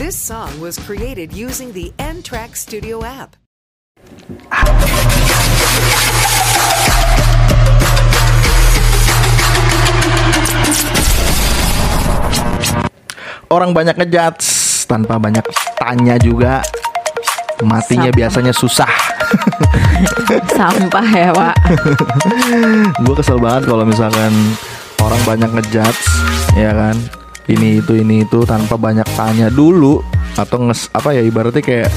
[0.00, 3.36] This song was created using the N Track Studio app.
[13.52, 14.40] Orang banyak ngejudge
[14.88, 15.44] tanpa banyak
[15.76, 16.64] tanya juga.
[17.60, 18.16] Matinya Sampah.
[18.16, 18.92] biasanya susah.
[20.56, 21.56] Sampah ya pak.
[23.04, 24.32] gue kesel banget kalau misalkan
[25.04, 26.08] orang banyak ngejudge
[26.56, 27.19] ya kan
[27.50, 29.98] ini itu ini itu tanpa banyak tanya dulu
[30.38, 31.90] atau nges apa ya ibaratnya kayak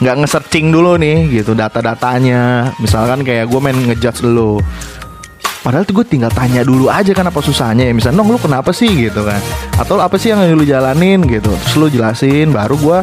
[0.00, 2.72] nggak nge-searching dulu nih gitu data-datanya.
[2.78, 4.62] Misalkan kayak gue main ngejudge lo
[5.60, 7.92] Padahal tuh gue tinggal tanya dulu aja kan apa susahnya ya.
[7.92, 8.88] Misalnya Nong lu kenapa sih?
[8.88, 9.36] gitu kan.
[9.76, 11.20] Atau apa sih yang lu jalanin?
[11.28, 11.52] gitu.
[11.52, 12.98] Terus lu jelasin baru gue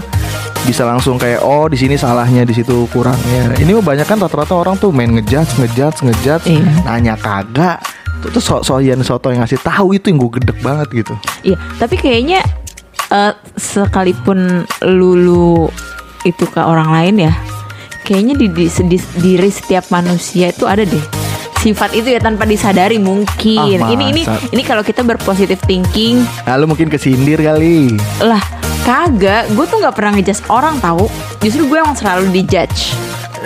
[0.65, 3.53] bisa langsung kayak oh di sini salahnya di situ kurangnya.
[3.61, 6.65] Ini mah banyak kan rata-rata orang tuh main ngejudge ngejudge ngejudge Iya.
[6.81, 7.77] nanya kagak
[8.19, 11.13] tuh tuh so soyan soto yang ngasih tahu itu yang gue gedek banget gitu
[11.43, 12.41] Iya, tapi kayaknya
[13.07, 15.69] eh, sekalipun lulu
[16.21, 17.33] itu ke orang lain ya,
[18.03, 21.05] kayaknya di, di, di- diri setiap manusia itu ada deh
[21.57, 23.81] sifat itu ya tanpa disadari mungkin.
[23.81, 24.21] Ah, ini ini
[24.51, 28.39] ini kalau kita berpositif thinking lalu mungkin kesindir kali lah
[28.81, 31.11] kagak, gue tuh nggak pernah ngejudge orang tahu.
[31.37, 32.95] Justru gue yang selalu dijudge.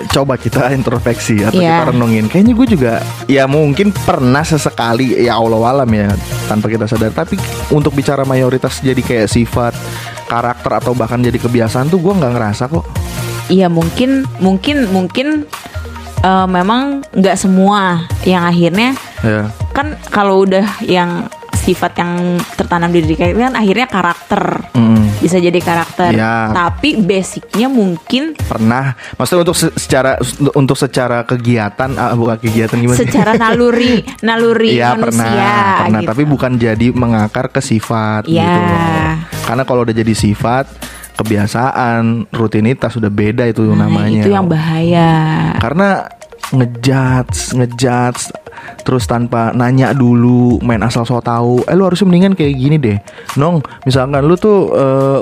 [0.10, 1.82] Coba kita introspeksi atau Iya.
[1.82, 2.26] kita renungin.
[2.28, 2.94] Kayaknya gue juga
[3.26, 6.12] ya mungkin pernah sesekali ya Allah alam ya
[6.46, 7.12] tanpa kita sadar.
[7.12, 7.36] Tapi
[7.70, 9.74] untuk bicara mayoritas jadi kayak sifat
[10.26, 12.86] karakter atau bahkan jadi kebiasaan tuh gue nggak ngerasa kok.
[13.48, 15.28] Iya mungkin mungkin mungkin
[16.20, 21.28] eh, memang nggak semua yang akhirnya ya kan kalau udah yang
[21.62, 22.12] sifat yang
[22.52, 25.20] tertanam di diri kita kan akhirnya karakter Mm.
[25.20, 26.50] bisa jadi karakter Iya.
[26.50, 30.18] tapi basicnya mungkin pernah maksudnya untuk se- secara
[30.52, 36.10] untuk secara kegiatan ah, bukan kegiatan gimana secara naluri naluri Iya manusia pernah, pernah, gitu.
[36.10, 38.42] tapi bukan jadi mengakar ke sifat Iya.
[38.42, 39.14] gitu loh.
[39.44, 40.66] Karena kalau udah jadi sifat,
[41.16, 44.22] kebiasaan, rutinitas sudah beda itu Nah, namanya.
[44.22, 45.12] itu yang bahaya
[45.58, 46.08] Karena
[46.52, 48.32] ngejudge, ngejudge
[48.86, 51.66] terus tanpa nanya dulu, main asal so tahu.
[51.66, 52.98] Eh lu harusnya mendingan kayak gini deh.
[53.40, 55.20] Nong, misalkan lu tuh eh,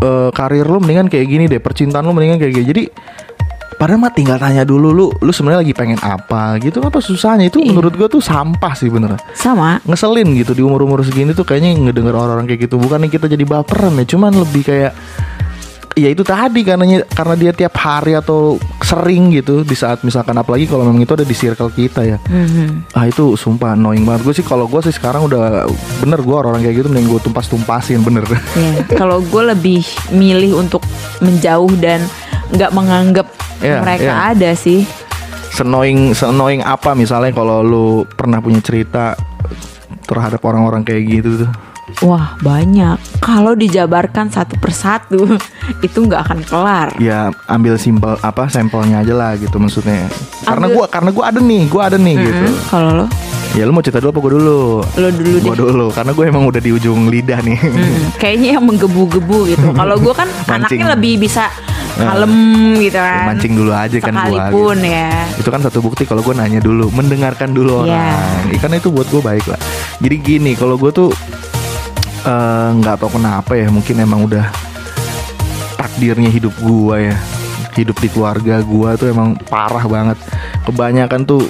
[0.00, 2.66] eh, karir lu mendingan kayak gini deh, percintaan lu mendingan kayak gini.
[2.66, 2.84] Jadi
[3.72, 7.58] Padahal mah tinggal tanya dulu lu lu sebenarnya lagi pengen apa gitu apa susahnya itu
[7.58, 7.74] Iya.
[7.74, 12.14] menurut gua tuh sampah sih bener sama ngeselin gitu di umur-umur segini tuh kayaknya ngedenger
[12.14, 14.94] orang-orang kayak gitu bukannya kita jadi baperan ya cuman lebih kayak
[15.98, 18.54] ya itu tadi karena karena dia tiap hari atau
[18.92, 22.20] sering gitu di saat misalkan apalagi kalau memang itu ada di circle kita ya.
[22.28, 22.92] Mhm.
[22.92, 24.20] ah itu sumpah annoying banget.
[24.28, 25.64] Gue sih kalau gue sih sekarang udah
[26.04, 28.28] bener gue orang kayak gitu mending gue tumpas tumpasin bener.
[28.52, 29.80] Iya, kalau gue lebih
[30.12, 30.84] milih untuk
[31.24, 32.04] menjauh dan
[32.52, 33.26] nggak menganggap
[33.64, 34.28] Iya, mereka iya.
[34.36, 34.84] ada sih.
[35.56, 39.16] Senoing senoing apa misalnya kalau lu pernah punya cerita
[40.04, 41.50] terhadap orang-orang kayak gitu tuh
[42.02, 42.98] Wah banyak.
[43.18, 45.38] Kalau dijabarkan satu persatu
[45.86, 46.88] itu nggak akan kelar.
[46.98, 50.10] ya ambil simpel apa sampelnya aja lah gitu maksudnya
[50.42, 53.06] karena gua karena gua ada nih gua ada nih gitu Mm, Kalau lo,
[53.52, 55.58] ya lu mau cerita dulu apa gua dulu lo dulu gua deh.
[55.62, 59.66] dulu karena gue emang udah di ujung lidah nih Mm, kayaknya yang menggebu-gebu gitu.
[59.80, 61.46] Kalau gue kan anaknya lebih bisa
[61.92, 62.08] Nah.
[62.08, 62.32] kalem
[62.80, 63.24] gitu kan.
[63.28, 64.88] mancing dulu aja kan gua Sekalipun gitu.
[64.90, 65.12] ya.
[65.36, 68.16] itu kan satu bukti kalau gue nanya dulu mendengarkan dulu Iya.
[68.16, 69.60] orang Ya, karena itu buat gue baik lah
[70.00, 71.12] jadi gini kalau gue tuh
[72.26, 74.46] eh, nggak tahu kenapa ya mungkin emang udah
[75.78, 77.16] takdirnya hidup gue ya.
[77.72, 80.18] Hidup di keluarga gue tuh emang parah banget.
[80.68, 81.42] Kebanyakan tuh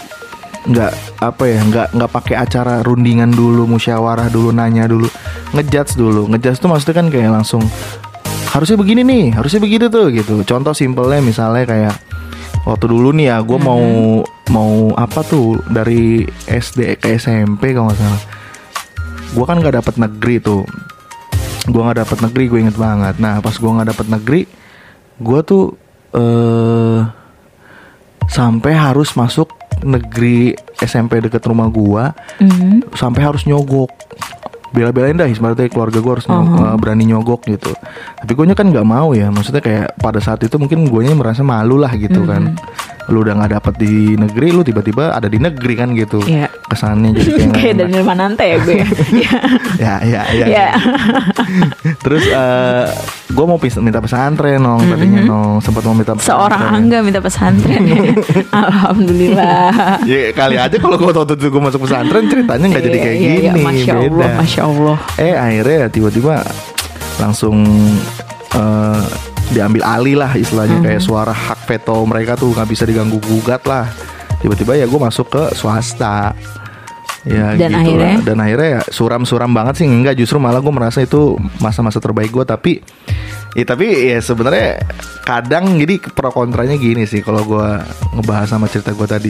[0.63, 5.09] nggak apa ya nggak nggak pakai acara rundingan dulu musyawarah dulu nanya dulu.
[5.53, 6.31] Ngejudge dulu.
[6.31, 7.63] Ngejudge tuh maksudnya kan kayak langsung
[8.53, 10.45] harusnya begini nih harusnya begitu tuh gitu.
[10.47, 11.95] Contoh simpelnya misalnya kayak
[12.63, 13.83] waktu dulu nih ya gue mau
[14.55, 18.42] mau apa tuh dari SD ke SMP kalau nggak salah
[19.33, 20.63] gue kan nggak dapet negeri tuh.
[21.65, 23.17] Gue nggak dapet negeri gue inget banget.
[23.17, 24.41] Nah pas gue nggak dapet negeri
[25.19, 25.65] gue tuh
[26.13, 27.01] eh
[28.27, 29.49] sampai harus masuk
[29.83, 32.05] negeri SMP deket rumah gue
[32.41, 32.95] Mhm.
[32.95, 33.91] sampai harus nyogok.
[34.73, 36.73] Bela-belain dah ibaratnya keluarga gue harus Uh-huh.
[36.73, 37.73] eh, berani nyogok gitu.
[38.17, 41.77] Tapi gue kan nggak mau ya maksudnya kayak pada saat itu mungkin gue merasa malu
[41.77, 42.57] lah gitu kan
[43.05, 46.47] lu udah nggak dapet di negeri lu tiba-tiba ada di negeri kan gitu Iya.
[46.63, 47.75] kesannya jadi kayak Kayak.
[47.77, 48.75] Daniel Manante ya gue.
[48.79, 48.87] ya.
[49.83, 50.67] ya ya ya, Ya.
[51.99, 52.87] terus eh
[53.29, 56.79] gue mau pis- minta pesantren nong tadinya nong sempat mau minta Seorang pesantren.
[56.79, 58.01] angga minta pesantren ya.
[58.63, 59.99] Alhamdulillah.
[60.05, 63.17] ya kali aja kalau gue waktu itu gue masuk pesantren ceritanya nggak jadi Iya, kayak
[63.17, 63.53] iya, gini iya.
[63.59, 64.97] Masya Allah, beda Masya Allah.
[65.17, 66.35] eh akhirnya ya tiba-tiba
[67.19, 67.57] langsung
[68.53, 69.03] eh,
[69.53, 70.85] diambil alih lah istilahnya Mhm.
[70.85, 73.87] kayak suara hak veto mereka tuh nggak bisa diganggu gugat lah
[74.39, 76.33] tiba-tiba ya gue masuk ke swasta
[77.23, 78.13] ya Dan gitu akhirnya?
[78.13, 78.25] lah.
[78.25, 82.43] dan akhirnya ya suram-suram banget sih enggak justru malah gue merasa itu masa-masa terbaik gue
[82.43, 82.73] tapi
[83.53, 84.81] Ya tapi ya sebenarnya
[85.23, 89.29] kadang jadi pro kontranya gini sih kalau gua ngebahas sama cerita gua tadi.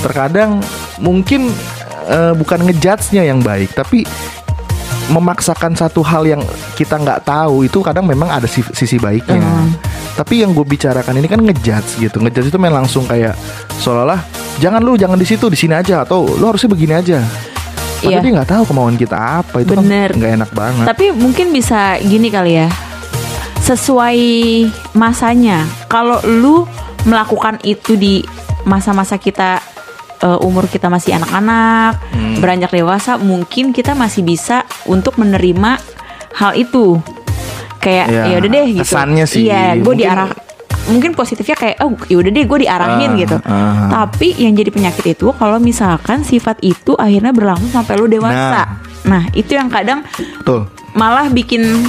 [0.00, 0.64] Terkadang
[0.96, 1.52] mungkin
[2.02, 4.08] eh, bukan ngejudge-nya yang baik, tapi
[5.12, 6.40] memaksakan satu hal yang
[6.72, 9.36] kita nggak tahu itu kadang memang ada si- sisi baiknya.
[9.38, 9.76] Hmm.
[10.12, 12.16] Tapi yang gue bicarakan ini kan ngejudge gitu.
[12.16, 13.36] Ngejudge itu main langsung kayak
[13.78, 14.20] seolah-olah
[14.56, 17.20] jangan lu jangan di situ di sini aja atau lu harusnya begini aja.
[18.02, 18.24] Padahal Iya.
[18.24, 20.10] dia nggak tahu kemauan kita apa itu Bener.
[20.10, 20.86] kan nggak enak banget.
[20.90, 22.68] Tapi mungkin bisa gini kali ya.
[23.62, 24.20] Sesuai
[24.92, 25.62] masanya.
[25.86, 26.66] Kalau lu
[27.06, 28.26] melakukan itu di
[28.64, 29.62] masa-masa kita
[30.22, 32.38] eh, umur kita masih anak-anak, Hmm.
[32.38, 35.82] beranjak dewasa, mungkin kita masih bisa untuk menerima
[36.32, 37.02] hal itu.
[37.76, 38.82] Kayak Ya, ya udah deh gitu.
[38.86, 39.42] kesannya sih.
[39.44, 40.30] Iya, gue Mungkin- diarah
[40.82, 43.36] mungkin positifnya kayak oh ya udah deh gue diarahin Ah, gitu.
[43.40, 43.86] ah.
[43.88, 48.78] Tapi yang jadi penyakit itu kalau misalkan sifat itu akhirnya berlangsung sampai lu dewasa.
[49.02, 50.66] Nah, itu yang kadang Betul.
[50.92, 51.86] malah bikin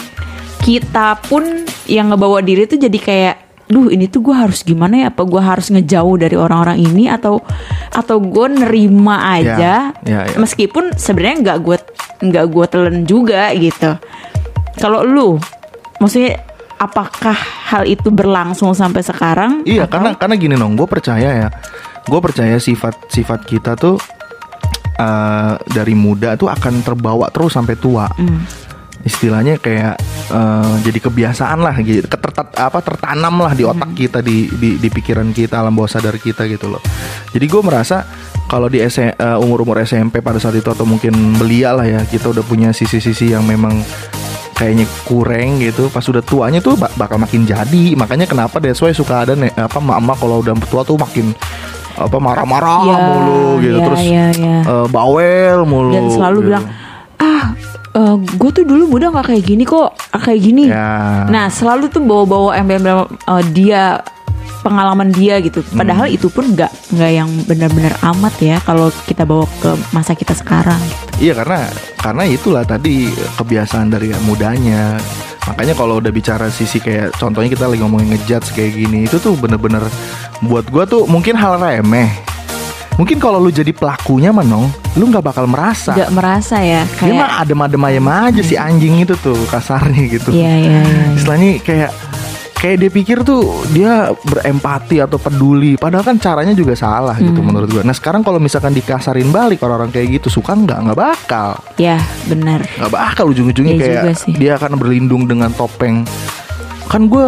[0.59, 1.43] kita pun
[1.85, 3.35] yang ngebawa diri tuh jadi kayak
[3.73, 7.41] duh ini tuh gue harus gimana ya apa gue harus ngejauh dari orang-orang ini atau
[7.89, 10.37] atau gue nerima aja Ya, ya, ya.
[10.37, 11.77] meskipun sebenarnya nggak gue
[12.21, 13.97] nggak gue telan juga gitu
[14.75, 15.41] kalau lu
[15.97, 16.37] maksudnya
[16.75, 17.33] apakah
[17.65, 21.49] hal itu berlangsung sampai sekarang Iya, atau- karena karena gini dong, gue percaya ya,
[22.03, 23.95] gue percaya sifat-sifat kita tuh
[24.93, 28.05] eh, dari muda tuh akan terbawa terus sampai tua.
[28.11, 28.43] Hmm.
[29.03, 34.47] Istilahnya kayak eh, jadi kebiasaan lah, gitu, Ketertat- apa tertanam lah di otak kita, di,
[34.49, 36.79] di di pikiran kita, alam bawah sadar kita gitu loh.
[37.29, 38.07] Jadi gue merasa
[38.45, 42.29] kalau di S- eh, umur-umur SMP pada saat itu atau mungkin belia lah ya, kita
[42.29, 43.83] udah punya sisi-sisi yang memang
[44.53, 48.93] kayaknya kurang gitu pas udah tuanya tuh bak- bakal makin jadi makanya kenapa that's why
[48.93, 51.33] suka ada nih apa emak-emak kalau udah tua tuh makin
[51.93, 54.57] apa marah-marah Ya, mulu gitu ya, terus ya, ya.
[54.61, 56.47] eh, bawel mulu dan selalu gitu.
[56.47, 56.65] bilang
[57.17, 57.45] ah
[58.17, 61.29] gue tuh dulu muda nggak kayak gini kok kayak gini Ya.
[61.29, 64.01] nah selalu tuh bawa-bawa embel-embel eh, dia
[64.59, 66.15] pengalaman dia gitu padahal Hmm.
[66.15, 70.79] itu pun nggak nggak yang benar-benar amat ya kalau kita bawa ke masa kita sekarang
[70.79, 71.29] gitu.
[71.29, 71.59] Iya karena
[71.99, 74.97] karena itulah tadi kebiasaan dari mudanya.
[75.43, 79.35] Makanya kalau udah bicara sisi kayak contohnya kita lagi ngomongin ngejudge kayak gini itu tuh
[79.35, 79.83] bener-bener
[80.39, 82.07] buat gua tuh mungkin hal remeh.
[82.93, 85.91] Mungkin kalau lu jadi pelakunya menong, lu nggak bakal merasa.
[85.91, 90.29] nggak merasa ya Dia kayak mah adem-adem ayem aja si anjing itu tuh kasarnya gitu.
[90.29, 91.91] iya iya iya Istilahnya kayak
[92.55, 97.43] kayak dia pikir tuh dia berempati atau peduli padahal kan caranya juga salah gitu Hmm.
[97.45, 97.83] menurut gua.
[97.83, 102.63] Nah, sekarang kalau misalkan dikasarin balik orang-orang kayak gitu suka nggak nggak bakal ya benar
[102.63, 106.07] nggak bakal ujung-ujungnya Iya kayak dia akan berlindung dengan topeng
[106.93, 107.25] kan gue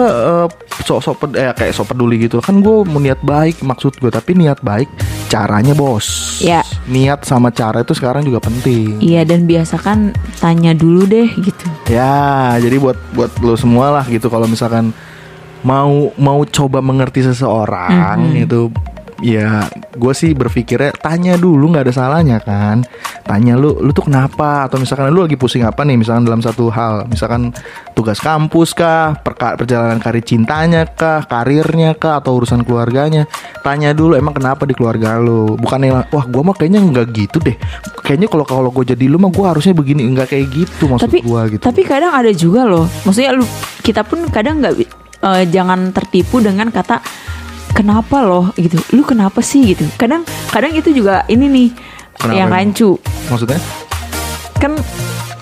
[0.79, 2.37] sok sok ped- eh, kayak sok peduli gitu.
[2.37, 4.85] Kan gue mau niat baik maksud gue tapi niat baik
[5.25, 6.37] caranya bos.
[6.37, 6.61] Ya.
[6.85, 9.01] niat sama cara itu sekarang juga penting.
[9.01, 11.65] Iya dan biasakan tanya dulu deh gitu.
[11.89, 14.29] Ya jadi buat buat lo semua lah gitu.
[14.29, 14.93] Kalau misalkan
[15.59, 18.43] mau mau coba mengerti seseorang Mhm.
[18.45, 18.69] itu
[19.23, 19.63] ya
[19.95, 22.83] gue sih berpikirnya tanya dulu nggak ada salahnya kan.
[23.25, 24.67] Tanya lu lu tuh kenapa?
[24.67, 25.95] Atau misalkan lu lagi pusing apa nih?
[25.95, 27.55] Misalkan dalam satu hal misalkan
[27.95, 33.25] tugas kampus kah perka- perjalanan karir cintanya kah karirnya kah atau urusan keluarganya.
[33.63, 35.55] Tanya dulu emang kenapa di keluarga lu?
[35.55, 37.55] Bukan yang wah gue mah kayaknya nggak gitu deh.
[38.03, 40.03] Kayaknya kalau kalau gue jadi lu mah gue harusnya begini.
[40.11, 41.61] Nggak kayak gitu maksud tapi gue gitu.
[41.63, 42.85] tapi kadang ada juga loh.
[43.07, 43.47] Maksudnya lu
[43.79, 44.73] kita pun kadang nggak
[45.25, 47.24] eh, jangan tertipu dengan kata
[47.75, 48.79] kenapa loh gitu.
[48.95, 49.83] Lu kenapa sih gitu.
[49.99, 51.69] Kadang kadang itu juga ini nih
[52.15, 52.95] Kenapa yang rancu.
[53.27, 53.59] Maksudnya?
[54.55, 54.79] Kan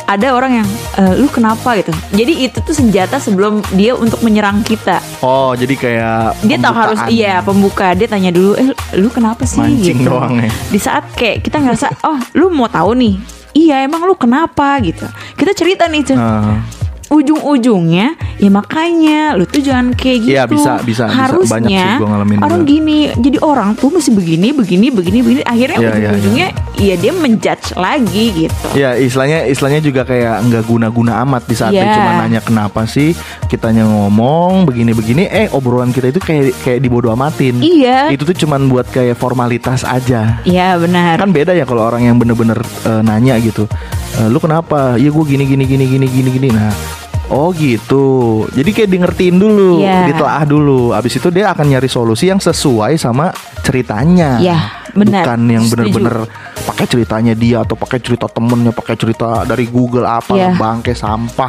[0.04, 1.80] ada orang yang "Eh, lu kenapa?
[1.80, 1.94] gitu.
[2.12, 5.00] Jadi itu tuh senjata sebelum dia untuk menyerang kita.
[5.24, 7.94] Oh jadi kayak dia tahu harus iya pembuka.
[7.96, 9.64] Dia tanya dulu eh lu kenapa sih?
[9.64, 10.10] Mancing gitu.
[10.12, 10.50] doang ya.
[10.50, 13.16] di saat kayak kita ngerasa oh lu mau tahu nih?
[13.54, 14.82] Iya emang lu kenapa?
[14.82, 15.06] gitu.
[15.38, 16.02] Kita cerita nih.
[16.18, 16.58] Ah.
[17.10, 21.06] Ujung-ujungnya ya makanya lu tuh jangan kayak gitu Iya, bisa, bisa, bisa.
[21.08, 22.72] harusnya Banyak sih gua ngalamin orang juga.
[22.72, 27.12] gini jadi orang tuh mesti begini begini begini begini akhirnya Iya, iya, ujung-ujungnya iya dia
[27.12, 31.90] menjudge lagi gitu Ya istilahnya istilahnya juga kayak nggak guna-guna amat di saat Iya.
[31.92, 33.14] cuma nanya kenapa sih
[33.48, 37.58] kitanya ngomong begini-begini eh obrolan kita itu kayak kayak dibodo amatin.
[37.58, 38.10] Iya.
[38.10, 40.42] Itu tuh cuman buat kayak formalitas aja.
[40.44, 43.66] Iya benar Kan beda ya kalau orang yang bener-bener eh, nanya gitu.
[44.20, 44.96] "Eh, lu kenapa?
[44.96, 46.50] Ya gue gini gini gini gini gini gini.
[46.54, 46.74] Nah,
[47.32, 48.46] Oh gitu.
[48.54, 50.12] Jadi kayak di ngertiin dulu, Iya.
[50.12, 50.94] ditelaah dulu.
[50.94, 54.38] Abis itu dia akan nyari solusi yang sesuai sama ceritanya.
[54.38, 54.60] Iya,
[54.94, 55.24] benar.
[55.26, 56.30] Bukan yang bener-bener
[56.68, 60.54] pakai ceritanya dia atau pakai cerita temennya, pakai cerita dari Google apa Iya.
[60.54, 61.42] bangke sampah